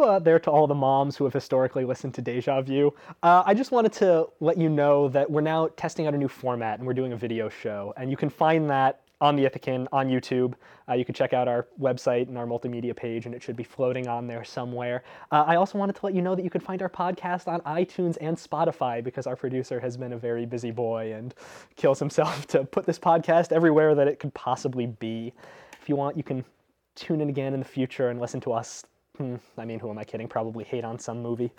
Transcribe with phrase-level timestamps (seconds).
[0.00, 2.94] Out there to all the moms who have historically listened to Deja View.
[3.24, 6.28] Uh, I just wanted to let you know that we're now testing out a new
[6.28, 7.92] format and we're doing a video show.
[7.96, 10.54] And you can find that on the Ithacan on YouTube.
[10.88, 13.64] Uh, you can check out our website and our multimedia page, and it should be
[13.64, 15.02] floating on there somewhere.
[15.32, 17.60] Uh, I also wanted to let you know that you can find our podcast on
[17.62, 21.34] iTunes and Spotify because our producer has been a very busy boy and
[21.76, 25.34] kills himself to put this podcast everywhere that it could possibly be.
[25.82, 26.44] If you want, you can
[26.94, 28.84] tune in again in the future and listen to us.
[29.18, 30.28] Hmm, I mean, who am I kidding?
[30.28, 31.50] Probably hate on some movie.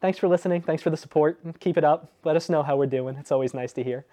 [0.00, 0.62] Thanks for listening.
[0.62, 1.40] Thanks for the support.
[1.58, 2.12] Keep it up.
[2.24, 3.16] Let us know how we're doing.
[3.16, 4.06] It's always nice to hear.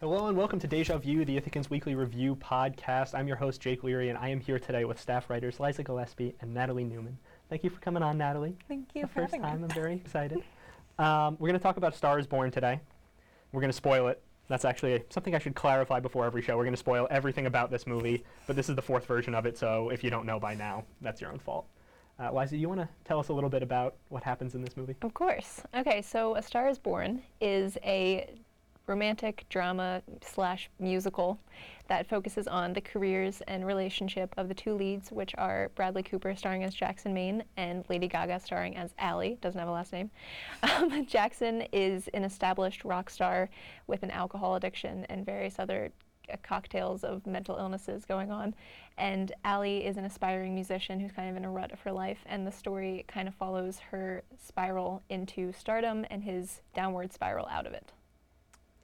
[0.00, 3.14] Hello and welcome to Deja View, the Ithacan's Weekly Review podcast.
[3.14, 6.34] I'm your host, Jake Leary, and I am here today with staff writers Liza Gillespie
[6.40, 7.18] and Natalie Newman.
[7.48, 8.56] Thank you for coming on, Natalie.
[8.68, 9.58] Thank you the for first having time.
[9.58, 9.64] me.
[9.64, 10.38] I'm very excited.
[10.98, 12.80] Um, we're going to talk about Star is Born today.
[13.52, 14.20] We're going to spoil it.
[14.48, 16.56] That's actually something I should clarify before every show.
[16.56, 19.46] We're going to spoil everything about this movie, but this is the fourth version of
[19.46, 21.66] it, so if you don't know by now, that's your own fault.
[22.18, 24.76] Uh, Liza, you want to tell us a little bit about what happens in this
[24.76, 24.96] movie?
[25.02, 25.62] Of course.
[25.74, 28.28] Okay, so A Star is Born is a
[28.86, 31.38] romantic drama slash musical
[31.88, 36.34] that focuses on the careers and relationship of the two leads, which are Bradley Cooper
[36.34, 40.10] starring as Jackson Maine and Lady Gaga starring as Allie, doesn't have a last name.
[40.78, 43.48] Um, Jackson is an established rock star
[43.86, 45.90] with an alcohol addiction and various other
[46.30, 48.54] uh, cocktails of mental illnesses going on.
[48.98, 52.18] And Allie is an aspiring musician who's kind of in a rut of her life,
[52.26, 57.66] and the story kind of follows her spiral into stardom and his downward spiral out
[57.66, 57.92] of it.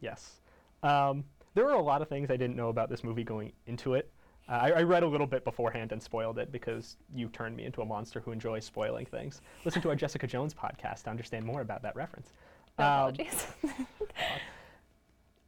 [0.00, 0.40] Yes.
[0.82, 3.94] Um, there were a lot of things I didn't know about this movie going into
[3.94, 4.10] it.
[4.48, 7.64] Uh, I, I read a little bit beforehand and spoiled it because you turned me
[7.64, 9.40] into a monster who enjoys spoiling things.
[9.64, 12.32] Listen to our Jessica Jones podcast to understand more about that reference.
[12.76, 13.46] No Um, apologies.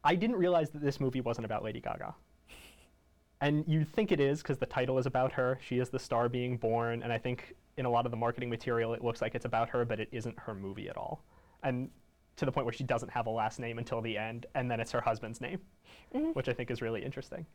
[0.05, 2.15] I didn't realize that this movie wasn't about Lady Gaga.
[3.41, 5.59] And you think it is because the title is about her.
[5.61, 8.49] She is the star being born, and I think in a lot of the marketing
[8.49, 11.21] material it looks like it's about her, but it isn't her movie at all.
[11.63, 11.89] And
[12.37, 14.79] to the point where she doesn't have a last name until the end, and then
[14.79, 15.59] it's her husband's name,
[16.13, 16.33] Mhm.
[16.35, 17.45] which I think is really interesting.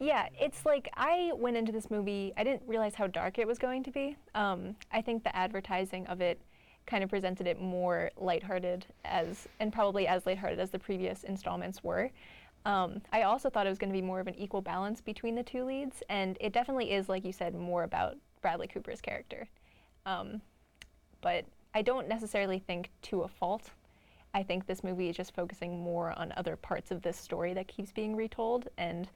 [0.00, 3.58] Yeah, it's like I went into this movie, I didn't realize how dark it was
[3.58, 4.16] going to be.
[4.34, 6.40] Um, I think the advertising of it
[6.86, 11.84] kind of presented it more lighthearted as, and probably as lighthearted as the previous installments
[11.84, 12.10] were.
[12.64, 15.34] Um, I also thought it was going to be more of an equal balance between
[15.34, 19.48] the two leads, and it definitely is, like you said, more about Bradley Cooper's character.
[20.06, 20.40] Um,
[21.20, 23.70] but I don't necessarily think to a fault.
[24.34, 27.68] I think this movie is just focusing more on other parts of this story that
[27.68, 29.08] keeps being retold, and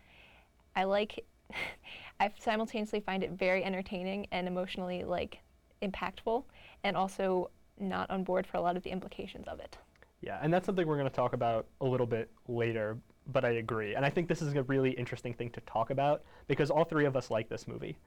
[0.75, 1.25] I like
[2.21, 5.39] I simultaneously find it very entertaining and emotionally like
[5.83, 6.45] impactful
[6.85, 9.77] and also not on board for a lot of the implications of it.
[10.21, 12.97] Yeah, and that's something we're going to talk about a little bit later,
[13.33, 13.97] but I agree.
[13.97, 17.07] And I think this is a really interesting thing to talk about because all three
[17.07, 17.99] of us like this movie.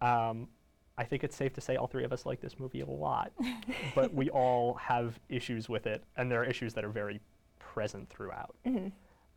[0.00, 0.48] Um,
[0.96, 3.32] I think it's safe to say all three of us like this movie a lot,
[3.94, 7.20] but we all have issues with it, and there are issues that are very
[7.58, 8.54] present throughout.
[8.64, 8.92] Mhm.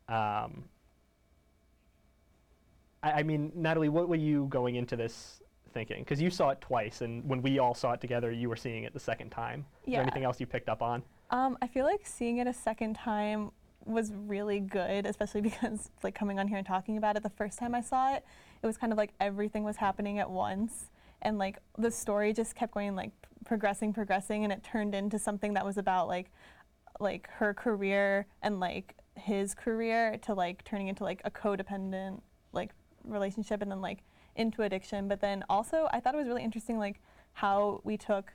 [0.08, 0.64] Um,
[3.02, 5.42] I, I mean, Natalie, what were you going into this
[5.72, 6.00] thinking?
[6.00, 8.84] Because you saw it twice, and when we all saw it together, you were seeing
[8.84, 9.66] it the second time.
[9.82, 9.98] Is Yeah.
[9.98, 11.02] there anything else you picked up on?
[11.30, 13.50] Um, I feel like seeing it a second time
[13.84, 17.58] was really good, especially because like coming on here and talking about it the first
[17.58, 18.24] time I saw it,
[18.62, 20.90] it was kind of like everything was happening at once,
[21.22, 23.10] and like the story just kept going like
[23.44, 26.30] progressing, progressing, and it turned into something that was about like
[27.00, 32.20] like her career and like his career to like turning into like a codependent
[32.52, 32.70] like
[33.04, 33.98] relationship and then like
[34.36, 35.08] into addiction.
[35.08, 37.00] But then also i thought it was really interesting like
[37.32, 38.32] how we took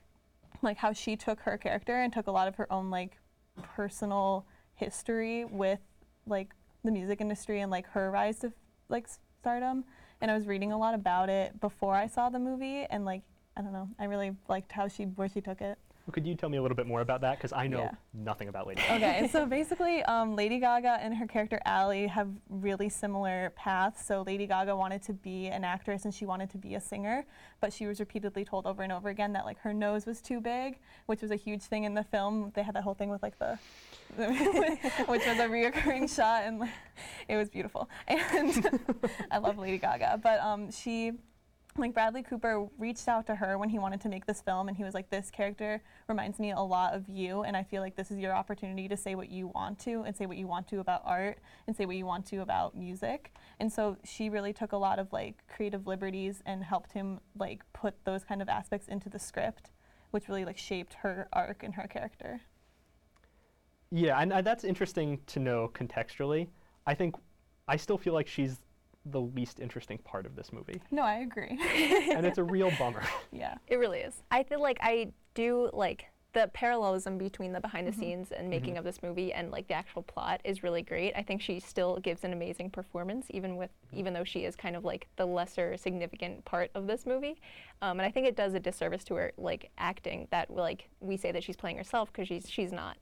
[0.62, 3.18] like how she took her character and took a lot of her own like
[3.62, 4.46] personal
[4.76, 5.80] history with
[6.26, 8.52] like the music industry and like her rise to
[8.90, 9.08] like
[9.40, 9.84] stardom
[10.24, 13.22] and i was reading a lot about it before i saw the movie and like
[13.58, 15.78] i don't know i really liked how she where she took it
[16.12, 17.38] Could you tell me a little bit more about that?
[17.38, 17.92] Because I know Yeah.
[18.14, 18.96] nothing about Lady Gaga.
[18.96, 24.06] okay, so basically, um, Lady Gaga and her character Allie have really similar paths.
[24.06, 27.26] So Lady Gaga wanted to be an actress and she wanted to be a singer,
[27.62, 30.42] but she was repeatedly told over and over again that like her nose was too
[30.42, 32.52] big, which was a huge thing in the film.
[32.54, 33.58] They had that whole thing with like the,
[35.08, 36.70] which was a reoccurring shot, and like,
[37.30, 37.90] it was beautiful.
[38.10, 38.70] And
[39.32, 41.14] I love Lady Gaga, but um, she
[41.78, 44.78] like Bradley Cooper reached out to her when he wanted to make this film and
[44.78, 47.96] he was like this character reminds me a lot of you and I feel like
[47.96, 50.68] this is your opportunity to say what you want to and say what you want
[50.70, 54.54] to about art and say what you want to about music and so she really
[54.54, 58.50] took a lot of like creative liberties and helped him like put those kind of
[58.50, 59.72] aspects into the script
[60.12, 62.42] which really like shaped her arc and her character
[63.96, 66.48] Yeah, and uh, that's interesting to know contextually.
[66.88, 67.16] I think
[67.68, 68.58] I still feel like she's
[69.06, 71.60] the least interesting part of this movie, No, I agree.
[72.12, 73.04] and it's a real bummer.
[73.32, 73.56] yeah.
[73.68, 74.16] It really is.
[74.32, 78.78] I feel like I do like the parallelism between the behind the scenes and making
[78.78, 81.14] of this movie and like the actual plot is really great.
[81.16, 84.76] I think she still gives an amazing performance, even with even though she is kind
[84.76, 87.40] of like the lesser significant part of this movie.
[87.84, 91.18] Um, and I think it does a disservice to her like acting that like we
[91.18, 92.98] say that she's playing herself because she's she's not.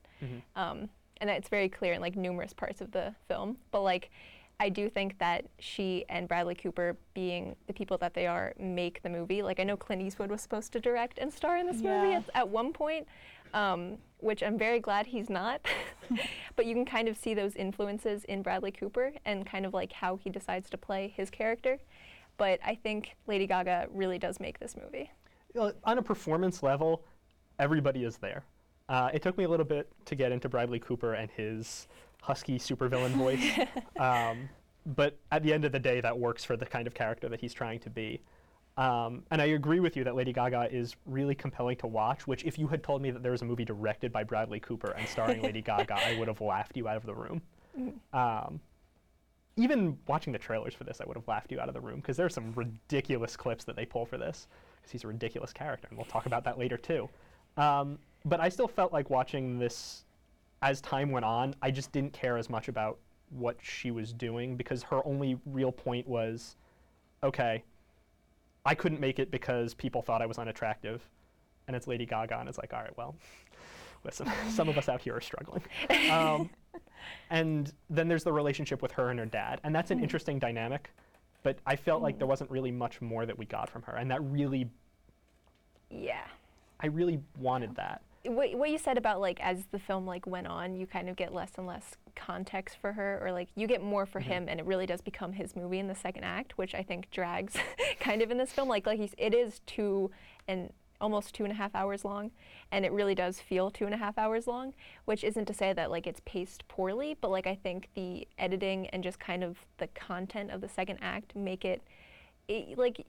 [0.54, 0.90] Um,
[1.20, 3.56] and it's very clear in like numerous parts of the film.
[3.70, 4.10] But like
[4.60, 9.02] I do think that she and Bradley Cooper, being the people that they are, make
[9.02, 9.42] the movie.
[9.42, 12.24] Like I know Clint Eastwood was supposed to direct and star in this movie at,
[12.34, 13.08] at one point,
[13.54, 15.66] um, which I'm very glad he's not.
[16.56, 19.92] but you can kind of see those influences in Bradley Cooper and kind of like
[19.92, 21.78] how he decides to play his character.
[22.36, 25.10] But I think Lady Gaga really does make this movie.
[25.54, 27.04] Know, on a performance level,
[27.58, 28.44] everybody is there.
[28.88, 31.86] Uh, it took me a little bit to get into Bradley Cooper and his
[32.20, 33.66] husky supervillain voice,
[33.98, 34.48] um,
[34.84, 37.40] but at the end of the day, that works for the kind of character that
[37.40, 38.20] he's trying to be.
[38.76, 42.26] Um, and I agree with you that Lady Gaga is really compelling to watch.
[42.26, 44.92] Which, if you had told me that there was a movie directed by Bradley Cooper
[44.92, 47.42] and starring Lady Gaga, I would have laughed you out of the room.
[48.12, 48.60] Um,
[49.56, 51.96] even watching the trailers for this, I would have laughed you out of the room
[51.96, 54.46] because there are some ridiculous clips that they pull for this
[54.76, 57.08] because he's a ridiculous character, and we'll talk about that later too.
[57.56, 60.04] Um, but I still felt like watching this
[60.62, 61.54] as time went on.
[61.60, 62.98] I just didn't care as much about
[63.30, 66.56] what she was doing because her only real point was,
[67.22, 67.62] okay,
[68.64, 71.02] I couldn't make it because people thought I was unattractive,
[71.66, 73.16] and it's Lady Gaga, and it's like, all right, well,
[74.04, 75.62] listen, some of us out here are struggling.
[76.10, 76.50] Um,
[77.30, 80.90] and then there's the relationship with her and her dad, and that's an interesting dynamic.
[81.42, 84.10] But I felt like there wasn't really much more that we got from her, and
[84.10, 84.68] that really,
[85.90, 86.22] Yeah.
[86.82, 88.02] I really wanted that.
[88.24, 91.16] what, what you said about like as the film like went on you kind of
[91.16, 94.30] get less and less context for her or like you get more for mm-hmm.
[94.30, 97.10] him and it really does become his movie in the second act which i think
[97.10, 97.56] drags
[98.00, 100.10] kind of in this film like like he's it is two
[100.46, 102.30] and almost two and a half hours long
[102.70, 104.72] and it really does feel two and a half hours long
[105.04, 108.86] which isn't to say that like it's paced poorly but like i think the editing
[108.88, 111.82] and just kind of the content of the second act make it,
[112.46, 113.04] it like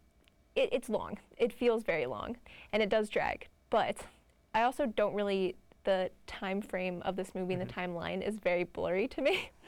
[0.55, 1.17] it, it's long.
[1.37, 2.37] It feels very long,
[2.71, 3.47] and it does drag.
[3.73, 3.97] But
[4.53, 8.65] I also don't really the time frame of this movie and the timeline is very
[8.65, 9.49] blurry to me.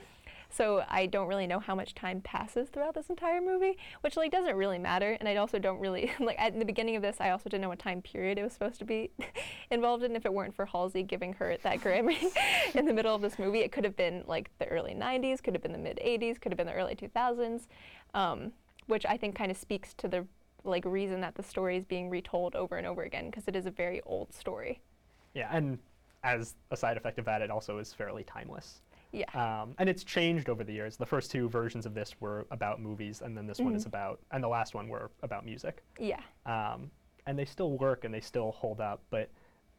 [0.47, 4.31] So I don't really know how much time passes throughout this entire movie, which like
[4.31, 5.17] doesn't really matter.
[5.19, 7.17] And I also don't really like at the beginning of this.
[7.19, 9.09] I also didn't know what time period it was supposed to be
[9.71, 10.15] involved in.
[10.15, 12.31] If it weren't for Halsey giving her that Grammy
[12.75, 15.55] in the middle of this movie, it could have been like the early '90s, could
[15.55, 17.65] have been the mid '80s, could have been the early 2000s,
[18.13, 18.53] um,
[18.85, 20.25] which I think kind of speaks to the
[20.65, 23.65] like reason that the story is being retold over and over again because it is
[23.65, 24.81] a very old story.
[25.33, 25.77] Yeah, and
[26.23, 28.81] as a side effect of that, it also is fairly timeless.
[29.11, 29.25] Yeah.
[29.33, 30.97] Um, and it's changed over the years.
[30.97, 34.19] The first two versions of this were about movies, and then this one is about,
[34.31, 35.83] and the last one were about music.
[35.99, 36.19] yeah.
[36.45, 36.89] Um,
[37.27, 39.31] and they still work and they still hold up, but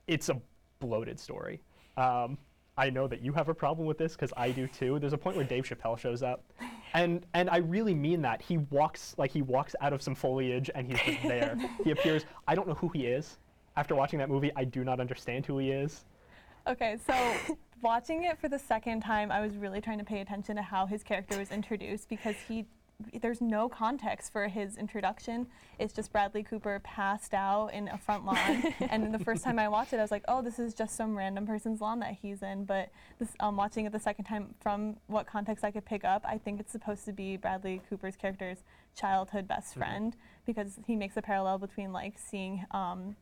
[0.08, 0.40] it's a
[0.80, 1.60] bloated story.
[1.96, 2.38] Um,
[2.78, 4.98] I know that you have a problem with this because I do too.
[4.98, 6.44] There's a point where Dave Chappelle shows up,
[6.92, 8.42] and and I really mean that.
[8.42, 11.56] He walks like he walks out of some foliage and he's just there.
[11.84, 12.26] he appears.
[12.46, 13.38] I don't know who he is.
[13.76, 16.04] After watching that movie, I do not understand who he is.
[16.66, 17.14] Okay, so
[17.82, 20.86] watching it for the second time, I was really trying to pay attention to how
[20.86, 22.66] his character was introduced because he
[23.20, 25.46] there's no context for his introduction.
[25.78, 29.68] It's just Bradley Cooper passed out in a front lawn, and the first time I
[29.68, 32.42] watched it, I was like, "Oh, this is just some random person's lawn that he's
[32.42, 36.04] in." But this, um, watching it the second time, from what context I could pick
[36.04, 38.58] up, I think it's supposed to be Bradley Cooper's character's
[38.94, 43.16] childhood best friend because he makes a parallel between like seeing um,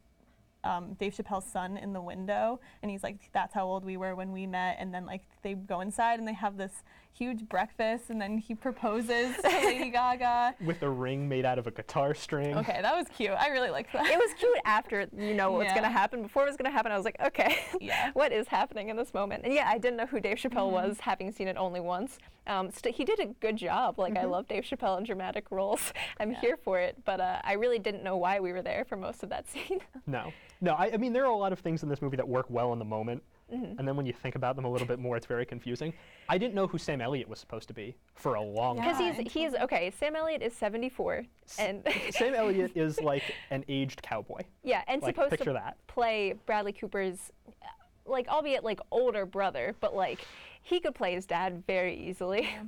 [0.63, 4.15] um, Dave Chappelle's son in the window, and he's like, "That's how old we were
[4.15, 6.85] when we met." And then like they go inside and they have this
[7.17, 10.55] huge breakfast, and then he proposes to Lady Gaga.
[10.65, 12.57] With a ring made out of a guitar string.
[12.59, 13.31] Okay, that was cute.
[13.31, 14.07] I really liked that.
[14.07, 15.75] It was cute after you know what's Yeah.
[15.77, 16.23] gonna happen.
[16.23, 18.11] Before it was gonna happen, I was like, okay, Yeah.
[18.15, 19.45] what is happening in this moment?
[19.45, 20.89] And yeah, I didn't know who Dave Chappelle Mm-hmm.
[20.89, 22.19] was, having seen it only once.
[22.47, 23.99] Um, st- he did a good job.
[23.99, 25.93] Like I love Dave Chappelle in dramatic roles.
[26.21, 26.33] I'm Mm-hmm.
[26.35, 26.41] Yeah.
[26.41, 26.97] here for it.
[27.05, 29.81] But uh, I really didn't know why we were there for most of that scene.
[30.07, 30.73] No, no.
[30.75, 32.73] I, I mean, there are a lot of things in this movie that work well
[32.73, 33.23] in the moment,
[33.53, 33.79] Mm-hmm.
[33.79, 35.93] and then when you think about them a little bit more, it's very confusing.
[36.29, 38.85] I didn't know who Sam Elliott was supposed to be for a long Yeah.
[38.99, 39.91] Because he's he's okay.
[39.99, 41.25] Sam Elliott is 74,
[41.59, 44.41] and Sam Elliott is like an aged cowboy.
[44.63, 45.77] yeah, and Like, supposed picture to that.
[45.87, 47.31] play Bradley Cooper's,
[47.63, 47.67] uh,
[48.07, 50.21] like albeit like older brother, but like
[50.63, 52.49] he could play his dad very easily.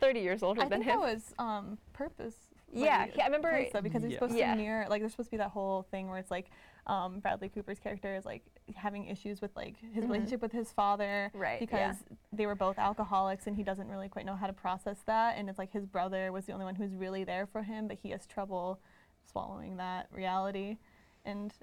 [0.00, 1.00] 30 years older I than think him.
[1.00, 2.34] that was um, purpose.
[2.76, 4.16] Yeah, Wait, yeah, I remember- think so because they're Yeah.
[4.18, 4.54] supposed Yeah.
[4.54, 6.50] to mirror like there's supposed to be that whole thing where it's like
[6.86, 8.44] um, Bradley Cooper's character is like
[8.76, 10.08] having issues with like his Mhm.
[10.08, 11.58] relationship with his father Right, yeah.
[11.60, 15.36] because they were both alcoholics and he doesn't really quite know how to process that
[15.36, 17.96] and it's like his brother was the only one who's really there for him but
[17.98, 18.78] he has trouble
[19.24, 20.76] swallowing that reality
[21.24, 21.54] and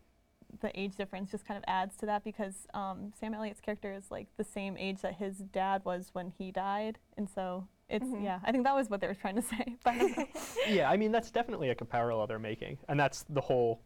[0.60, 4.12] the age difference just kind of adds to that because um, Sam Elliott's character is
[4.12, 8.24] like the same age that his dad was when he died and so it's Mhm.
[8.24, 10.28] yeah I think that was what they were trying to say but I
[10.68, 13.82] yeah, I mean that's definitely like a parallel they're making, and that's the whole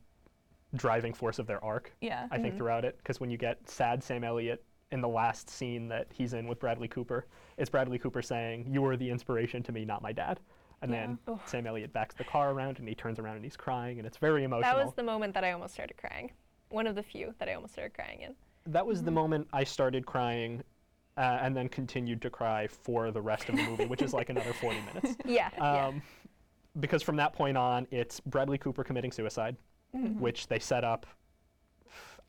[0.76, 1.94] driving force of their arc.
[2.02, 2.58] yeah I think Mhm.
[2.58, 6.34] throughout it, because when you get sad Sam Elliott in the last scene that he's
[6.34, 7.26] in with Bradley Cooper,
[7.58, 10.40] it's Bradley Cooper saying, "You were the inspiration to me, not my dad."
[10.82, 11.34] And then Yeah.
[11.34, 11.40] Ugh.
[11.46, 14.18] Sam Elliott backs the car around and he turns around and he's crying, and it's
[14.18, 14.76] very emotional.
[14.78, 16.32] That was the moment that I almost started crying.
[16.70, 18.36] One of the few that I almost started crying in.
[18.66, 19.16] That was the Mhm.
[19.16, 20.64] moment I started crying,
[21.18, 24.30] uh, and then continued to cry for the rest of the movie, which is like
[24.30, 25.16] another 40 minutes.
[25.26, 25.50] Yeah.
[25.60, 26.02] Um,
[26.80, 29.56] Because from that point on, it's Bradley Cooper committing suicide,
[29.94, 30.02] yeah.
[30.02, 30.20] Mhm.
[30.20, 31.08] which they set up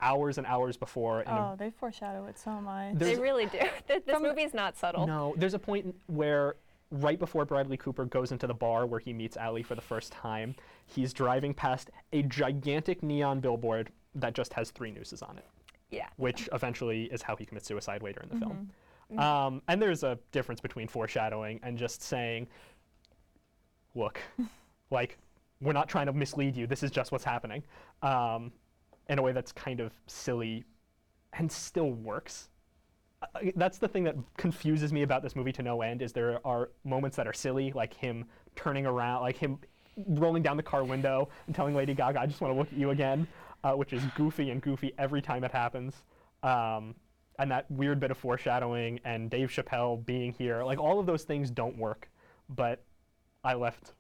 [0.01, 1.23] hours and hours before.
[1.23, 2.95] In a Oh, they foreshadow it so much.
[2.95, 3.59] There's- They really do.
[3.59, 3.73] Th-
[4.07, 5.07] this From- movie is not subtle.
[5.07, 6.55] No, there's a point where
[6.91, 10.13] right before Bradley Cooper goes into the bar where he meets Allie for the first
[10.13, 10.55] time,
[10.87, 15.45] he's driving past a gigantic neon billboard that just has three nooses on it,
[15.91, 16.09] Yeah.
[16.17, 18.71] which eventually is how he commits suicide later in the film.
[19.13, 19.19] Mhm.
[19.19, 22.47] Um, and there's a difference between foreshadowing and just saying,
[23.95, 24.21] look,
[24.91, 25.19] like,
[25.61, 26.67] we're not trying to mislead you.
[26.67, 27.63] This is just what's happening.
[28.03, 28.53] Um,
[29.09, 30.65] in a way that's kind of silly
[31.33, 32.51] and still works.
[33.23, 36.39] Uh, that's the thing that confuses me about this movie to no end is there
[36.47, 39.59] are moments that are silly, like him turning around, like him
[40.07, 42.79] rolling down the car window and telling Lady Gaga, I just want to look at
[42.79, 43.27] you again,
[43.65, 45.95] uh, which is goofy and goofy every time it happens.
[46.43, 46.95] Um,
[47.39, 51.23] and that weird bit of foreshadowing and Dave Chappelle being here, like all of those
[51.25, 52.09] things don't work,
[52.49, 52.83] but
[53.45, 53.93] I left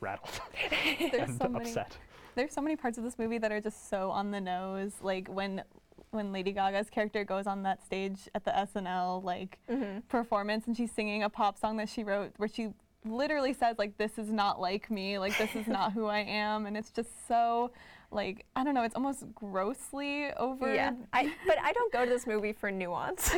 [0.00, 0.40] rattled
[0.98, 1.64] There's and so many.
[1.66, 1.96] upset.
[2.36, 4.92] There's so many parts of this movie that are just so on the nose.
[5.02, 5.62] Like when
[6.10, 10.02] when Lady Gaga's character goes on that stage at the SNL like Mhm.
[10.08, 12.70] performance and she's singing a pop song that she wrote where she
[13.04, 16.66] literally says like this is not like me, like this is not who I am
[16.66, 17.70] and it's just so
[18.12, 20.92] like I don't know, it's almost grossly over Yeah.
[21.12, 23.34] I, but I don't go to this movie for nuance.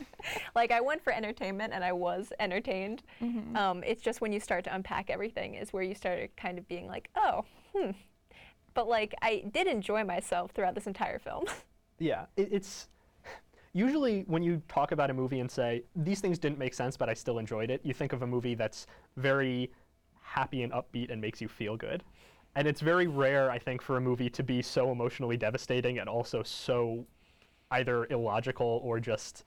[0.54, 3.02] like I went for entertainment and I was entertained.
[3.20, 3.56] Mhm.
[3.56, 6.68] Um, it's just when you start to unpack everything is where you start kind of
[6.68, 7.90] being like, oh, hmm.
[8.74, 11.44] But like I did enjoy myself throughout this entire film.
[11.98, 12.88] Yeah, it, it's
[13.74, 17.08] usually when you talk about a movie and say these things didn't make sense, but
[17.08, 17.80] I still enjoyed it.
[17.84, 19.70] You think of a movie that's very
[20.20, 22.02] happy and upbeat and makes you feel good.
[22.54, 26.08] And it's very rare, I think, for a movie to be so emotionally devastating and
[26.08, 27.06] also so
[27.70, 29.44] either illogical or just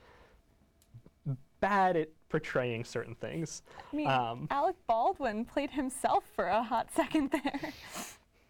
[1.60, 3.62] bad at portraying certain things.
[3.92, 7.60] I mean, Um, Alec Baldwin played himself for a hot second there.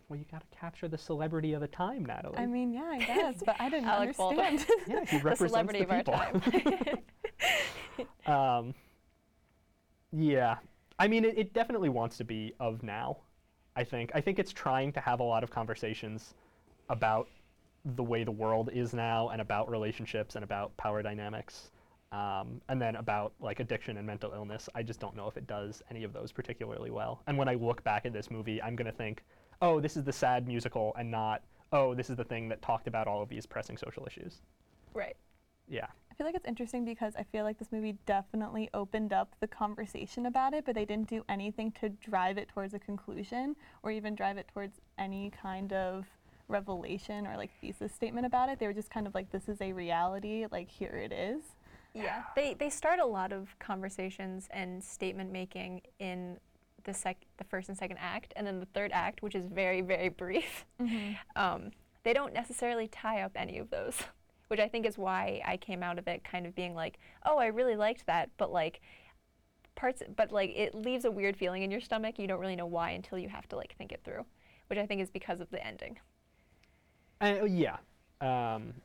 [0.08, 2.38] well, you got to capture the celebrity of the time, Natalie.
[2.38, 4.46] I mean, yeah, I guess, but I didn't Alec Baldwin.
[4.46, 4.80] understand.
[4.88, 7.04] yeah, he the represents celebrity the of our people.
[8.26, 8.64] time.
[8.66, 8.74] Um,
[10.14, 10.56] yeah,
[10.98, 13.18] I mean, it, it definitely wants to be of now.
[13.76, 14.12] I think.
[14.14, 16.34] I think it's trying to have a lot of conversations
[16.90, 17.28] about
[17.96, 21.72] the way the world is now, and about relationships, and about power dynamics,
[22.12, 24.70] um, and then about like addiction and mental illness.
[24.74, 27.22] I just don't know if it does any of those particularly well.
[27.28, 29.24] And when I look back at this movie, I'm gonna think,
[29.62, 32.88] oh, this is the sad musical, and not, oh, this is the thing that talked
[32.88, 34.42] about all of these pressing social issues.
[34.94, 35.16] right.
[35.68, 35.88] Yeah.
[36.12, 39.48] I feel like it's interesting because I feel like this movie definitely opened up the
[39.48, 43.92] conversation about it, but they didn't do anything to drive it towards a conclusion or
[43.92, 46.06] even drive it towards any kind of
[46.48, 48.60] revelation or like thesis statement about it.
[48.60, 51.42] They were just kind of like, this is a reality, like here it is.
[51.94, 56.38] Yeah, they they start a lot of conversations and statement making in
[56.84, 59.80] the sec the first and second act, and then the third act, which is very
[59.80, 60.66] very brief.
[61.38, 61.72] Um,
[62.04, 64.04] they don't necessarily tie up any of those,
[64.56, 67.38] which I think is why I came out of it kind of being like, oh,
[67.38, 68.80] I really liked that, but like
[69.76, 72.18] parts, but like it leaves a weird feeling in your stomach.
[72.18, 74.24] You don't really know why until you have to like think it through,
[74.68, 76.00] which I think is because of the ending.
[77.20, 77.76] Uh, yeah.
[78.22, 78.76] Um,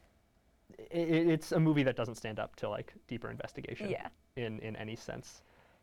[0.92, 4.08] i i- it's a movie that doesn't stand up to like deeper investigation Yeah.
[4.34, 5.42] in, in any sense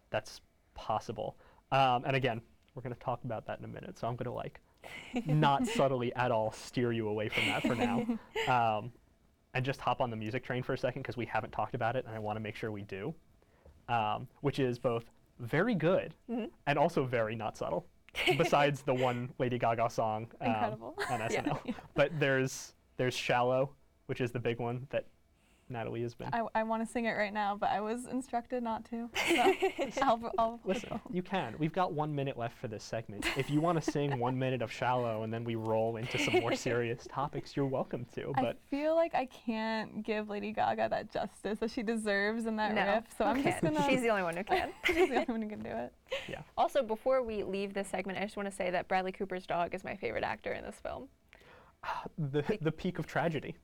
[0.09, 0.41] that's
[0.73, 1.37] possible.
[1.71, 2.41] Um, and again,
[2.75, 3.97] we're going to talk about that in a minute.
[3.97, 4.59] So I'm going to like
[5.25, 8.05] not subtly at all steer you away from that for now.
[8.49, 8.91] Um,
[9.53, 11.95] and just hop on the music train for a second because we haven't talked about
[11.95, 13.13] it and I want to make sure we do.
[13.89, 15.05] Um, which is both
[15.39, 16.49] very good Mhm.
[16.65, 17.85] and also very not subtle.
[18.37, 20.95] Besides the one Lady Gaga song um, Incredible.
[21.09, 21.43] on Yeah.
[21.43, 21.75] SNL.
[21.95, 23.69] But there's there's Shallow,
[24.07, 25.05] which is the big one that
[25.69, 26.29] Natalie has been.
[26.33, 29.09] I, I want to sing it right now, but I was instructed not to.
[29.91, 31.55] So I'll, I'll Listen, you can.
[31.59, 33.25] We've got one minute left for this segment.
[33.37, 36.39] If you want to sing one minute of shallow and then we roll into some
[36.39, 38.31] more serious topics, you're welcome to.
[38.35, 42.55] But I feel like I can't give Lady Gaga that justice that she deserves in
[42.57, 43.75] that no, riff, so I'm you just can't.
[43.75, 43.89] gonna.
[43.89, 44.69] She's the only one who can.
[44.85, 45.93] she's the only one who can do it.
[46.29, 46.41] Yeah.
[46.57, 49.73] Also, before we leave this segment, I just want to say that Bradley Cooper's dog
[49.73, 51.09] is my favorite actor in this film.
[51.83, 53.55] Ah, the the peak of tragedy.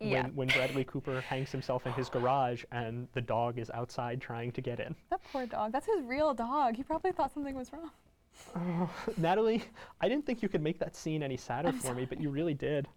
[0.00, 0.22] Yeah.
[0.22, 4.50] When, when Bradley Cooper hangs himself in his garage and the dog is outside trying
[4.52, 4.94] to get in.
[5.10, 5.72] That poor dog.
[5.72, 6.76] That's his real dog.
[6.76, 8.88] He probably thought something was wrong.
[9.18, 9.62] Natalie,
[10.00, 12.54] I didn't think you could make that scene any sadder for me, but you really
[12.54, 12.88] did.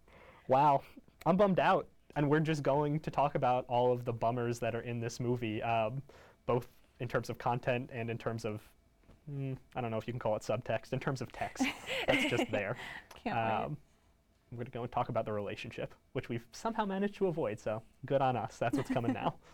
[0.47, 0.81] Wow,
[1.25, 1.87] I'm bummed out.
[2.15, 5.19] And we're just going to talk about all of the bummers that are in this
[5.19, 6.01] movie, um,
[6.45, 6.67] both
[6.99, 8.61] in terms of content and in terms of,
[9.29, 11.65] mm, I don't know if you can call it subtext, in terms of text
[12.07, 12.77] that's just there.
[13.23, 13.35] Can't
[13.69, 13.77] wait.
[14.53, 17.59] I'm going to go and talk about the relationship, which we've somehow managed to avoid.
[17.59, 18.57] So good on us.
[18.59, 19.35] That's what's coming now.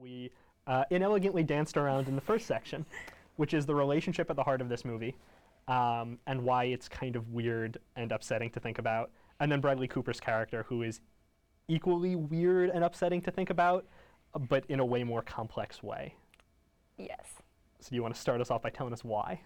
[0.00, 0.30] We
[0.68, 2.86] uh, inelegantly danced around in the first section,
[3.34, 5.16] which is the relationship at the heart of this movie,
[5.66, 9.10] um, and why it's kind of weird and upsetting to think about.
[9.40, 11.00] And then Bradley Cooper's character, who is
[11.66, 13.86] equally weird and upsetting to think about,
[14.34, 16.14] uh, but in a way more complex way.
[16.96, 17.26] Yes.
[17.80, 19.40] So do you want to start us off by telling us why?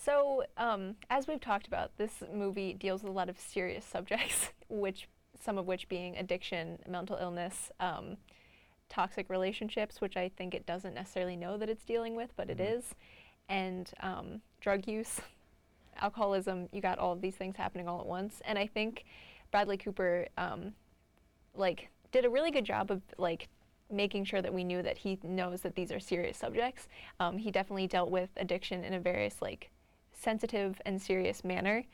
[0.00, 4.50] So, um, as we've talked about, this movie deals with a lot of serious subjects,
[4.68, 5.08] which
[5.40, 8.16] some of which being addiction, mental illness, um,
[8.88, 12.58] toxic relationships, which I think it doesn't necessarily know that it's dealing with, but it
[12.58, 12.76] Mhm.
[12.78, 12.94] is,
[13.48, 15.20] and um, drug use,
[16.00, 16.68] alcoholism.
[16.72, 19.04] You got all of these things happening all at once, and I think
[19.50, 20.74] Bradley Cooper, um,
[21.54, 23.48] like, did a really good job of like
[23.90, 26.88] making sure that we knew that he knows that these are serious subjects.
[27.20, 29.70] Um, he definitely dealt with addiction in a various like
[30.18, 31.84] sensitive and serious manner,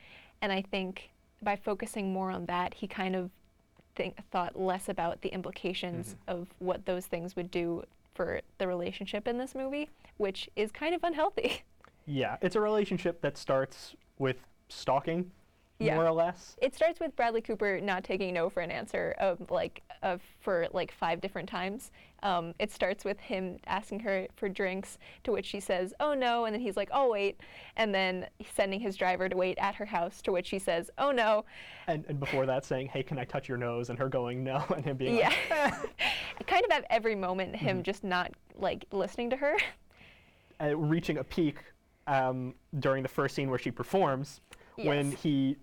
[0.43, 1.11] and I think
[1.43, 3.31] by focusing more on that, he kind of
[3.95, 6.41] think, thought less about the implications mm-hmm.
[6.41, 10.95] of what those things would do for the relationship in this movie, which is kind
[10.95, 11.63] of unhealthy.
[12.07, 14.37] Yeah, it's a relationship that starts with
[14.69, 15.31] stalking,
[15.87, 15.95] Yeah.
[15.97, 16.57] more or less.
[16.61, 20.67] It starts with Bradley Cooper not taking no for an answer of like of for
[20.73, 21.91] like five different times.
[22.23, 26.47] Um, it starts with him asking her for drinks, to which she says, "Oh no,"
[26.47, 27.39] and then he's like, "Oh wait,"
[27.77, 31.11] and then sending his driver to wait at her house, to which she says, "Oh
[31.11, 31.45] no."
[31.87, 33.91] And, and before that, saying, hey, can I touch your nose?
[33.91, 34.65] And her going, no.
[34.75, 35.35] And him being Yeah.
[35.51, 35.97] like,
[36.47, 39.57] kind of at every moment, him just not like listening to her.
[40.63, 41.57] uh, reaching a peak
[42.07, 44.41] um, during the first scene where she performs
[44.77, 45.57] when he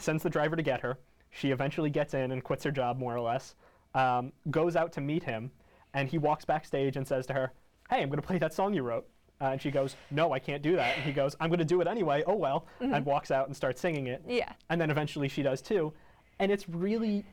[0.00, 0.98] sends the driver to get her.
[1.30, 3.54] She eventually gets in and quits her job, more or less,
[3.94, 5.50] um, goes out to meet him,
[5.94, 7.52] and he walks backstage and says to her,
[7.90, 9.06] Hey, I'm going to play that song you wrote.
[9.40, 10.96] Uh, and she goes, No, I can't do that.
[10.96, 12.22] And he goes, I'm going to do it anyway.
[12.26, 12.66] Oh, well.
[12.80, 14.22] And walks out and starts singing it.
[14.26, 14.52] Yeah.
[14.70, 15.92] and then eventually she does too
[16.38, 17.24] and it's really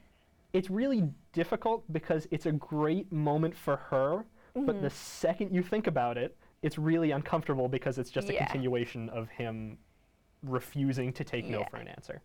[0.53, 4.23] it's really difficult because it's a great moment for her
[4.55, 9.09] but the second you think about it it's really uncomfortable because it's just a continuation
[9.09, 9.77] of him
[10.43, 12.21] refusing to take no for an answer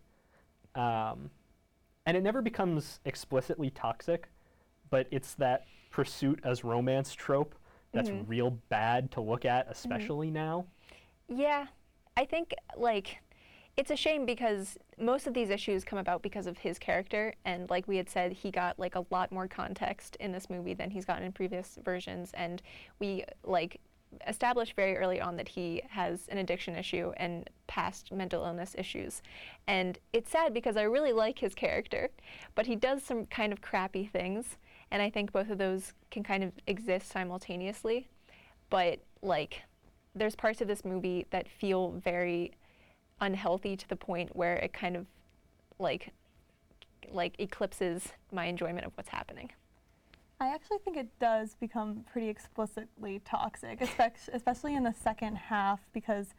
[0.79, 1.29] um,
[2.05, 4.29] and it never becomes explicitly toxic
[4.89, 7.55] but it's that pursuit as romance trope
[7.93, 8.23] that's Mm-hmm.
[8.27, 10.65] real bad to look at especially now
[11.27, 11.67] Yeah,
[12.17, 13.21] I think like
[13.77, 17.69] it's a shame because most of these issues come about because of his character, and
[17.69, 20.91] like we had said, he got like a lot more context in this movie than
[20.91, 22.61] he's gotten in previous versions, and
[22.99, 23.79] we like
[24.27, 29.21] established very early on that he has an addiction issue and past mental illness issues.
[29.67, 32.09] And it's sad because I really like his character,
[32.55, 34.57] but he does some kind of crappy things,
[34.91, 38.09] and I think both of those can kind of exist simultaneously.
[38.69, 39.63] But like
[40.15, 42.53] there's parts of this movie that feel very
[43.21, 45.05] unhealthy to the point where it kind of
[45.77, 46.11] like
[47.11, 49.51] like eclipses my enjoyment of what's happening.
[50.41, 53.81] I actually think it does become pretty explicitly toxic,
[54.31, 56.33] especially in the second half, because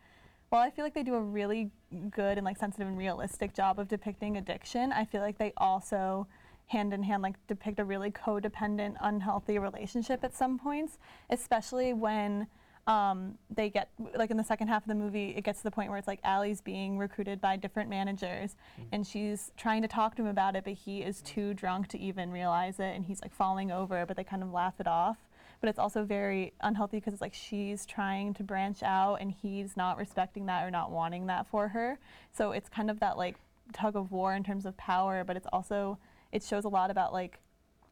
[0.49, 1.71] while I feel like they do a really
[2.11, 6.27] good and like sensitive and realistic job of depicting addiction, I feel like they also
[6.67, 12.47] hand in hand like depict a really codependent, unhealthy relationship at some points, especially when
[12.87, 15.71] um, they get like in the second half of the movie, it gets to the
[15.71, 18.57] point where it's like Allie's being recruited by different managers,
[18.93, 21.99] and she's trying to talk to him about it, but he is too drunk to
[21.99, 25.19] even realize it, and he's like falling over, but they kind of laugh it off.
[25.61, 29.77] But it's also very unhealthy because it's like she's trying to branch out, and he's
[29.77, 31.99] not respecting that or not wanting that for her.
[32.33, 33.37] So it's kind of that like
[33.73, 35.99] tug of war in terms of power, but it's also
[36.33, 37.39] it shows a lot about like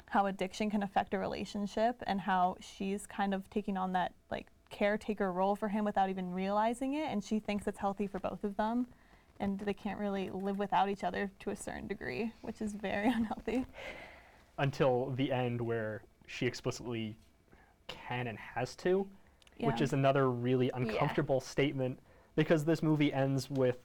[0.07, 4.47] how addiction can affect a relationship and how she's kind of taking on that like
[4.71, 8.45] caretaker role for him without even realizing it and she thinks it's healthy for both
[8.45, 8.87] of them
[9.41, 13.09] and they can't really live without each other to a certain degree which is very
[13.15, 13.65] unhealthy.
[14.59, 17.17] Until the end where she explicitly
[17.87, 19.07] can and has to,
[19.61, 21.99] which is another really uncomfortable statement
[22.37, 23.79] because this movie ends with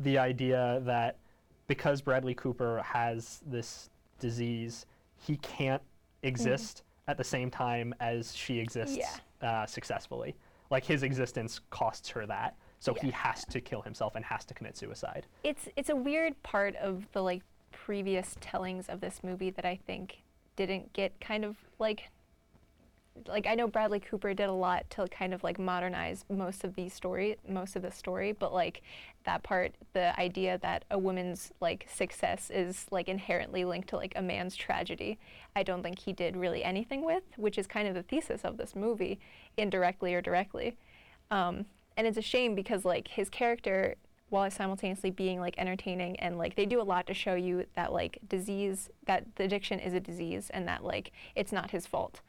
[0.00, 1.18] the idea that
[1.66, 6.28] because Bradley Cooper has this disease, he can't mm-hmm.
[6.28, 10.36] exist at the same time as she exists uh, successfully.
[10.70, 14.54] Like his existence costs her that, so he has to kill himself and has to
[14.54, 15.26] commit suicide.
[15.44, 19.78] it's it's a weird part of the like previous tellings of this movie that I
[19.86, 20.22] think
[20.56, 22.10] didn't get kind of like
[23.26, 26.74] like I know Bradley Cooper did a lot to kind of like modernize most of
[26.74, 28.82] the story, most of the story, but like
[29.24, 34.12] that part, the idea that a woman's like success is like inherently linked to like
[34.16, 35.18] a man's tragedy,
[35.54, 38.56] I don't think he did really anything with, which is kind of the thesis of
[38.56, 39.18] this movie,
[39.56, 40.76] indirectly or directly.
[41.30, 43.96] Um, and it's a shame because like his character
[44.28, 47.92] while simultaneously being like entertaining and like they do a lot to show you that
[47.92, 52.20] like disease that the addiction is a disease and that like it's not his fault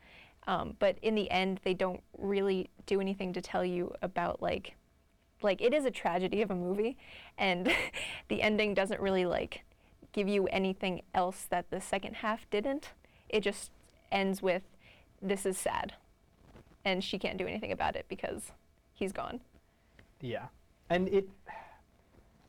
[0.48, 4.76] um, but in the end they don't really do anything to tell you about like
[5.44, 6.98] like it is a tragedy of a movie
[7.38, 7.72] and
[8.30, 9.64] the ending doesn't really like
[10.14, 12.92] give you anything else that the second half didn't
[13.30, 13.72] it just
[14.12, 14.64] ends with
[15.22, 15.94] this is sad
[16.86, 18.52] and she can't do anything about it because
[18.94, 19.40] he's gone
[20.22, 20.48] Yeah,
[20.90, 21.30] and it.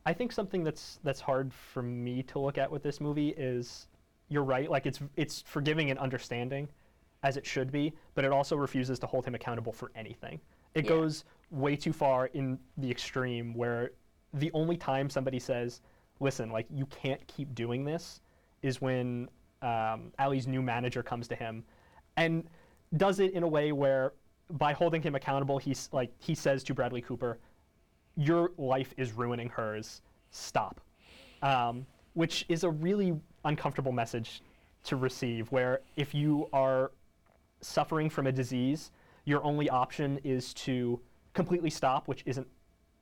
[0.06, 3.88] I think something that's that's hard for me to look at with this movie is,
[4.28, 4.70] you're right.
[4.70, 6.68] Like it's it's forgiving and understanding,
[7.22, 10.40] as it should be, but it also refuses to hold him accountable for anything.
[10.74, 10.90] It Yeah.
[10.90, 13.92] goes way too far in the extreme where
[14.35, 15.81] the only time somebody says,
[16.20, 18.20] "Listen, like you can't keep doing this,"
[18.62, 19.28] is when
[19.62, 21.64] um, Allie's new manager comes to him,
[22.16, 22.48] and
[22.96, 24.12] does it in a way where,
[24.50, 27.38] by holding him accountable, he's like he says to Bradley Cooper,
[28.16, 30.00] "Your life is ruining hers.
[30.31, 30.81] Stop,"
[31.42, 34.42] um, which is a really uncomfortable message
[34.85, 35.50] to receive.
[35.50, 36.92] Where if you are
[37.60, 38.92] suffering from a disease,
[39.24, 41.00] your only option is to
[41.34, 42.46] completely stop, which isn't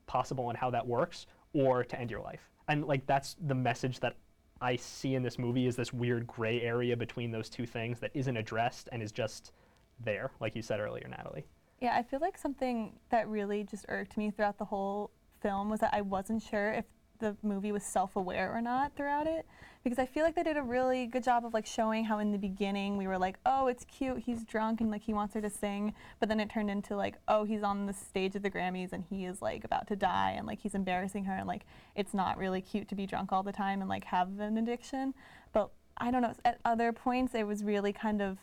[0.06, 2.50] possible and how that works, or to end your life.
[2.68, 4.16] And like that's the message that
[4.60, 8.10] I see in this movie is this weird gray area between those two things that
[8.14, 9.52] isn't addressed and is just
[10.00, 11.44] there, like you said earlier, Natalie.
[11.80, 15.10] Yeah, I feel like something that really just irked me throughout the whole
[15.42, 16.84] film was that I wasn't sure if
[17.18, 19.46] the movie was self-aware or not throughout it
[19.84, 22.32] because I feel like they did a really good job of like showing how in
[22.32, 24.18] the beginning we were like, "Oh, it's cute.
[24.18, 27.18] He's drunk and like he wants her to sing." But then it turned into like,
[27.28, 30.32] "Oh, he's on the stage of the Grammys and he is like about to die
[30.36, 31.62] and like he's embarrassing her and like
[31.94, 35.14] it's not really cute to be drunk all the time and like have an addiction."
[35.52, 38.38] But I don't know, at other points it was really kind of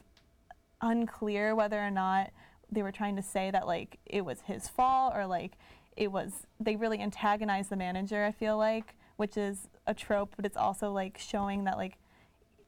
[0.81, 2.31] unclear whether or not
[2.71, 5.57] they were trying to say that like it was his fault or like
[5.97, 10.45] it was they really antagonized the manager i feel like which is a trope but
[10.45, 11.97] it's also like showing that like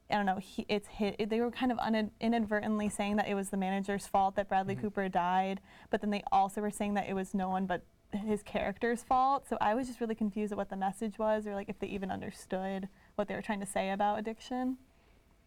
[0.09, 3.33] i don't know he, it's hit they were kind of un- inadvertently saying that it
[3.33, 4.83] was the manager's fault that bradley mm-hmm.
[4.83, 5.59] cooper died
[5.89, 7.81] but then they also were saying that it was no one but
[8.15, 9.47] his character's fault.
[9.47, 11.87] So i was just really confused at what the message was or like if they
[11.87, 14.77] even understood what they were trying to say about addiction.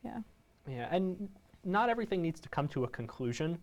[0.04, 0.18] Yeah.
[0.68, 1.28] Yeah, and
[1.64, 3.58] not everything needs to come to a conclusion,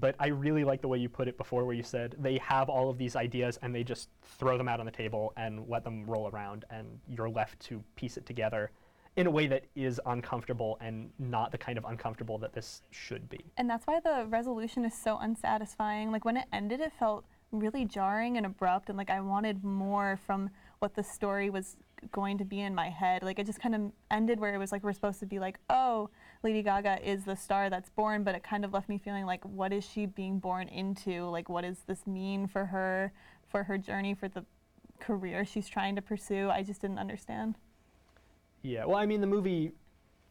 [0.00, 2.68] but I really like the way you put it before, where you said they have
[2.68, 5.84] all of these ideas and they just throw them out on the table and let
[5.84, 8.70] them roll around, and you're left to piece it together
[9.16, 13.28] in a way that is uncomfortable and not the kind of uncomfortable that this should
[13.30, 13.40] be.
[13.56, 16.12] And that's why the resolution is so unsatisfying.
[16.12, 20.18] Like when it ended, it felt really jarring and abrupt, and like I wanted more
[20.26, 21.78] from what the story was
[22.12, 23.22] going to be in my head.
[23.22, 25.58] Like it just kind of ended where it was like we're supposed to be like,
[25.70, 26.10] oh,
[26.42, 29.44] Lady Gaga is the star that's born, but it kind of left me feeling like,
[29.44, 31.24] what is she being born into?
[31.24, 33.12] Like, what does this mean for her,
[33.48, 34.44] for her journey, for the
[35.00, 36.50] career she's trying to pursue?
[36.50, 37.56] I just didn't understand.
[38.62, 39.72] Yeah, well, I mean, the movie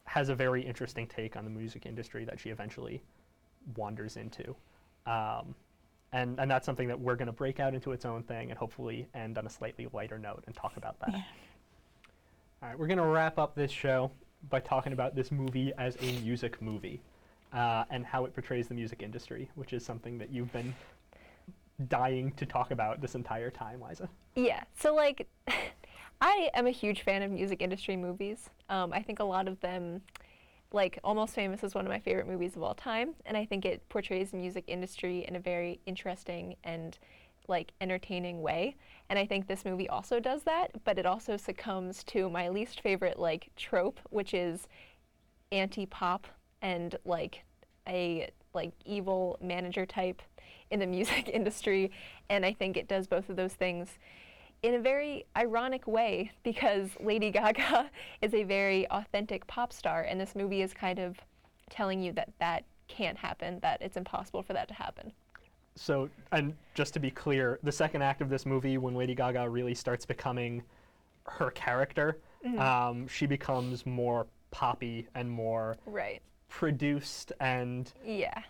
[0.04, 3.02] has a very interesting take on the music industry that she eventually
[3.76, 4.54] wanders into.
[5.06, 5.54] Um,
[6.12, 8.58] and, and that's something that we're going to break out into its own thing and
[8.58, 11.10] hopefully end on a slightly lighter note and talk about that.
[11.12, 11.22] Yeah.
[12.62, 14.10] All right, we're going to wrap up this show
[14.48, 17.02] by talking about this movie as a music movie
[17.52, 20.74] uh, and how it portrays the music industry, which is something that you've been
[21.88, 24.08] dying to talk about this entire time, Liza.
[24.36, 24.64] Yeah.
[24.74, 25.28] So like,
[26.22, 28.48] I am a huge fan of music industry movies.
[28.70, 30.00] Um, I think a lot of them,
[30.72, 33.66] like Almost Famous, is one of my favorite movies of all time, and I think
[33.66, 36.98] it portrays the music industry in a very interesting and
[37.48, 38.76] like entertaining way.
[39.08, 42.80] And I think this movie also does that, but it also succumbs to my least
[42.80, 44.66] favorite like trope, which is
[45.52, 46.26] anti-pop
[46.62, 47.44] and like
[47.88, 50.22] a like evil manager type
[50.70, 51.92] in the music industry
[52.28, 53.96] and i think it does both of those things
[54.62, 57.90] in a very ironic way because Lady Gaga
[58.22, 61.16] is a very authentic pop star, and this movie is kind of
[61.70, 65.12] telling you that that can't happen, that it's impossible for that to happen.
[65.76, 69.48] So, and just to be clear, the second act of this movie, when Lady Gaga
[69.48, 70.62] really starts becoming
[71.26, 72.18] her character,
[72.58, 76.22] um, she becomes more poppy and more Right.
[76.48, 78.42] produced and Yeah.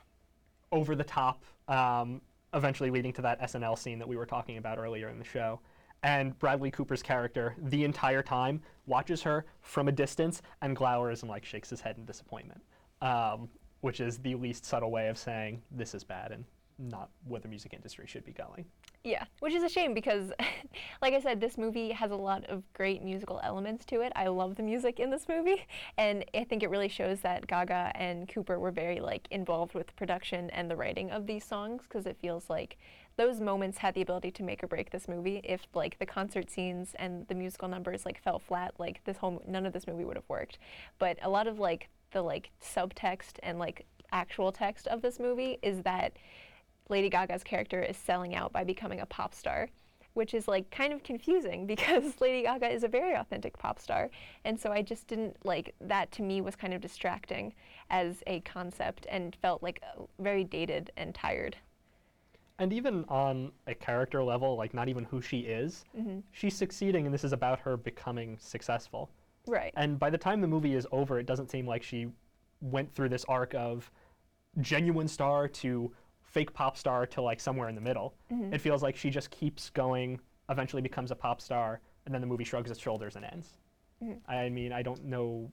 [0.70, 2.20] over the top, um,
[2.54, 5.60] eventually leading to that SNL scene that we were talking about earlier in the show.
[6.02, 11.30] And Bradley Cooper's character, the entire time, watches her from a distance and glowers and
[11.30, 12.62] like shakes his head in disappointment,
[13.00, 13.48] um,
[13.80, 16.44] which is the least subtle way of saying this is bad and
[16.78, 18.66] not where the music industry should be going.
[19.02, 20.32] Yeah, which is a shame because,
[21.02, 24.12] like I said, this movie has a lot of great musical elements to it.
[24.16, 25.66] I love the music in this movie,
[25.98, 29.94] and I think it really shows that Gaga and Cooper were very like involved with
[29.96, 32.76] production and the writing of these songs because it feels like
[33.16, 35.40] those moments had the ability to make or break this movie.
[35.44, 39.42] If like the concert scenes and the musical numbers like fell flat, like this whole
[39.46, 40.58] none of this movie would have worked.
[40.98, 45.58] But a lot of like the like subtext and like actual text of this movie
[45.62, 46.12] is that
[46.88, 49.68] Lady Gaga's character is selling out by becoming a pop star,
[50.14, 54.11] which is like kind of confusing because Lady Gaga is a very authentic pop star.
[54.44, 57.53] And so I just didn't like that to me was kind of distracting
[57.90, 61.57] as a concept and felt like uh, very dated and tired.
[62.59, 66.20] And even on a character level, like not even who she is, Mm-hmm.
[66.33, 69.11] she's succeeding, and this is about her becoming successful.
[69.46, 69.75] Right.
[69.77, 72.07] And by the time the movie is over, it doesn't seem like she
[72.62, 73.90] went through this arc of
[74.62, 75.92] genuine star to
[76.26, 78.14] fake pop star to like somewhere in the middle.
[78.52, 82.26] It feels like she just keeps going, eventually becomes a pop star, and then the
[82.26, 83.48] movie shrugs its shoulders and ends.
[84.28, 85.50] I mean, I don't know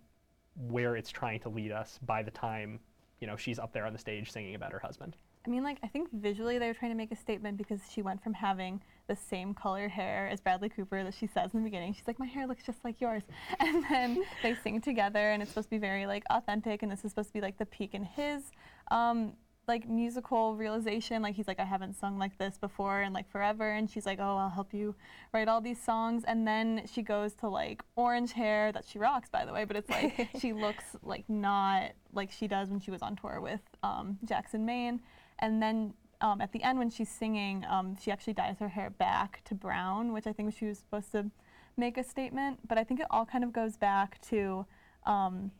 [0.56, 2.80] where it's trying to lead us by the time,
[3.20, 5.16] you know, she's up there on the stage singing about her husband.
[5.46, 8.02] I mean, like, I think visually they were trying to make a statement because she
[8.02, 11.64] went from having the same color hair as Bradley Cooper that she says in the
[11.66, 11.94] beginning.
[11.94, 13.24] She's like, my hair looks just like yours.
[13.60, 17.04] And then they sing together, and it's supposed to be very, like, authentic, and this
[17.04, 18.52] is supposed to be, like, the peak in his,
[18.90, 19.34] um,
[19.68, 21.22] like, musical realization.
[21.22, 23.72] Like, he's like, I haven't sung like this before and, like, forever.
[23.72, 24.96] And she's like, oh, I'll help you
[25.34, 26.24] write all these songs.
[26.26, 29.76] And then she goes to, like, orange hair that she rocks, by the way, but
[29.76, 33.62] it's like, she looks, like, not like she does when she was on tour with
[33.82, 35.02] um, Jackson Maine.
[35.40, 38.90] And then um, at the end, when she's singing, um, she actually dyes her hair
[38.90, 41.30] back to brown, which I think she was supposed to
[41.76, 42.60] make a statement.
[42.68, 44.66] But I think it all kind of goes back to
[45.06, 45.52] um,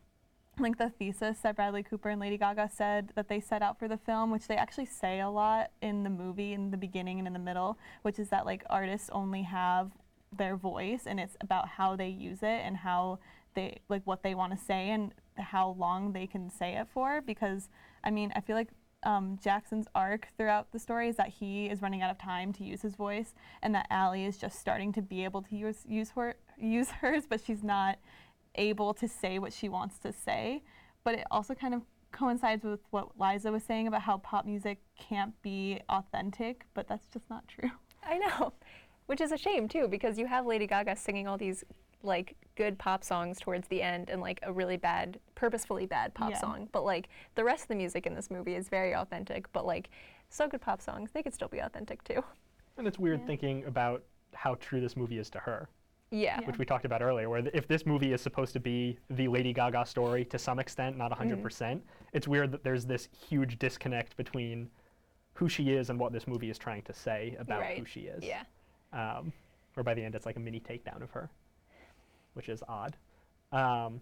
[0.58, 3.88] like the thesis that Bradley Cooper and Lady Gaga said that they set out for
[3.88, 7.26] the film, which they actually say a lot in the movie in the beginning and
[7.26, 9.92] in the middle, which is that like artists only have
[10.36, 13.18] their voice and it's about how they use it and how
[13.54, 17.20] they like what they want to say and how long they can say it for
[17.20, 17.68] because
[18.02, 18.70] I mean I feel like
[19.04, 22.64] um, Jackson's arc throughout the story is that he is running out of time to
[22.64, 26.10] use his voice, and that Allie is just starting to be able to use use
[26.10, 27.98] her use hers, but she's not
[28.54, 30.62] able to say what she wants to say.
[31.04, 34.78] But it also kind of coincides with what Liza was saying about how pop music
[34.98, 37.70] can't be authentic, but that's just not true.
[38.06, 38.52] I know,
[39.06, 41.64] which is a shame too, because you have Lady Gaga singing all these
[42.02, 46.30] like good pop songs towards the end and like a really bad, purposefully bad pop
[46.30, 46.38] Yeah.
[46.38, 46.68] song.
[46.70, 49.50] But like the rest of the music in this movie is very authentic.
[49.52, 49.88] But like
[50.28, 52.22] so good pop songs, they could still be authentic too.
[52.76, 53.26] And it's weird Yeah.
[53.26, 55.68] thinking about how true this movie is to her.
[56.14, 56.40] Yeah.
[56.44, 59.26] Which we talked about earlier, where th- if this movie is supposed to be the
[59.28, 61.78] Lady Gaga story to some extent, not 100%, Mm-hmm.
[62.12, 64.70] it's weird that there's this huge disconnect between
[65.34, 68.22] who she is and what this movie is trying to say about who she is.
[68.22, 68.44] Yeah.
[68.92, 69.32] Um,
[69.74, 71.28] where by the end it's like a mini takedown of her,
[72.34, 72.96] which is odd.
[73.50, 74.00] Um,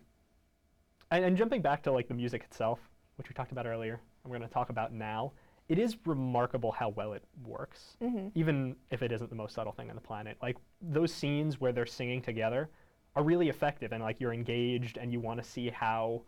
[1.10, 2.78] and, and jumping back to like the music itself,
[3.16, 5.32] which we talked about earlier, and we're going to talk about now,
[5.68, 8.28] it is remarkable how well it works, Mm-hmm.
[8.34, 10.36] even if it isn't the most subtle thing on the planet.
[10.42, 12.68] Like those scenes where they're singing together
[13.16, 16.22] are really effective, and like you're engaged and you want to see how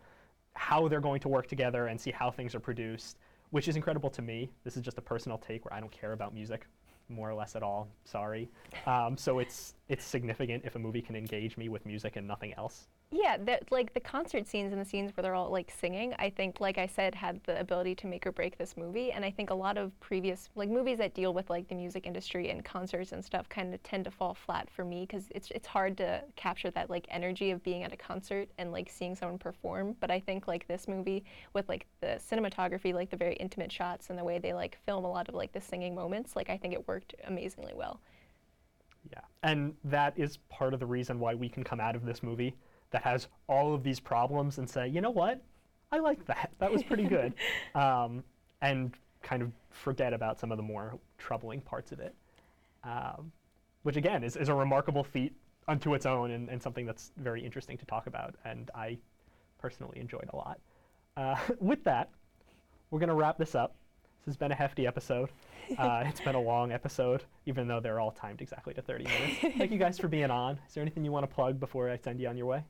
[0.54, 3.18] how they're going to work together and see how things are produced,
[3.50, 4.50] which is incredible to me.
[4.62, 6.66] This is just a personal take where I don't care about music
[7.08, 7.88] more or less at all.
[8.04, 8.48] Sorry.
[8.86, 12.52] Um, so it's it's significant if a movie can engage me with music and nothing
[12.54, 12.88] else.
[13.16, 16.30] Yeah, that like the concert scenes and the scenes where they're all like singing, I
[16.30, 19.12] think, like I said, had the ability to make or break this movie.
[19.12, 22.08] And I think a lot of previous like movies that deal with like the music
[22.08, 25.48] industry and concerts and stuff kind of tend to fall flat for me because it's
[25.52, 29.14] it's hard to capture that like energy of being at a concert and like seeing
[29.14, 29.94] someone perform.
[30.00, 31.22] But I think like this movie
[31.52, 35.04] with like the cinematography, like the very intimate shots and the way they like film
[35.04, 38.00] a lot of like the singing moments, like I think it worked amazingly well.
[39.08, 39.20] Yeah.
[39.44, 42.56] And that is part of the reason why we can come out of this movie
[42.90, 45.42] that has all of these problems and say, you know what?
[45.90, 46.50] I like that.
[46.58, 47.34] That was pretty good.
[47.74, 48.24] um,
[48.62, 48.92] and
[49.22, 52.14] kind of forget about some of the more troubling parts of it.
[52.84, 53.32] Um,
[53.82, 55.32] which again is, is a remarkable feat
[55.68, 58.34] unto its own and, and something that's very interesting to talk about.
[58.44, 58.98] And I
[59.58, 60.58] personally enjoyed a lot.
[61.16, 62.10] Uh, with that,
[62.90, 63.74] we're going to wrap this up.
[64.24, 65.30] This has been a hefty episode.
[65.78, 69.56] Uh, it's been a long episode, even though they're all timed exactly to 30 minutes.
[69.56, 70.58] Thank you guys for being on.
[70.68, 72.62] Is there anything you want to plug before I send you on your way?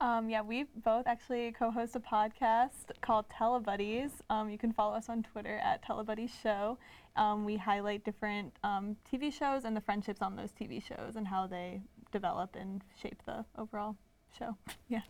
[0.00, 4.10] Um, yeah, we both actually co-host a podcast called Telebuddies.
[4.28, 6.78] Um, you can follow us on Twitter at Telebuddies Show.
[7.16, 11.26] Um, we highlight different um, TV shows and the friendships on those TV shows and
[11.26, 11.80] how they
[12.12, 13.96] develop and shape the overall
[14.36, 14.56] show.
[14.88, 15.00] yeah.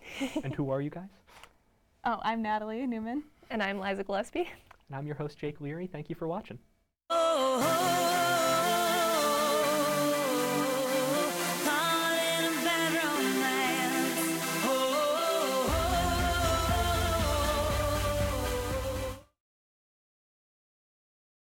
[0.42, 1.08] and who are you guys?
[2.06, 3.22] Oh, I'm Natalie Newman.
[3.48, 4.46] And I'm Liza Gillespie.
[4.88, 5.86] And I'm your host, Jake Leary.
[5.86, 6.58] Thank you for watching.
[7.08, 8.03] oh, oh.